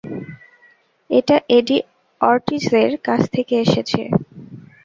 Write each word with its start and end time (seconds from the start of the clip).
এটা 1.09 1.35
এডি 1.49 1.77
অর্টিজের 2.21 2.91
কাছ 3.07 3.21
থেকে 3.35 3.53
এসেছে। 3.65 4.01